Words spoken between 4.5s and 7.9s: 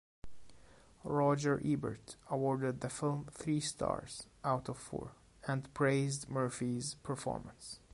of four, and praised Murphy's performance.